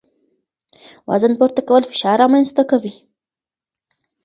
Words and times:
وزن 1.09 1.33
پورته 1.39 1.61
کول 1.67 1.83
فشار 1.91 2.17
رامنځ 2.23 2.47
ته 2.55 2.63
کوي. 2.71 2.93